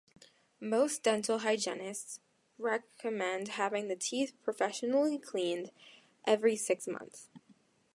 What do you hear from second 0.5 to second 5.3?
Most dental hygienists recommend having the teeth professionally